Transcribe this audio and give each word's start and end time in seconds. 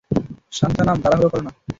সান্থানাম, 0.51 0.97
তাড়াহুড়া 1.03 1.29
করো 1.29 1.43
না। 1.43 1.51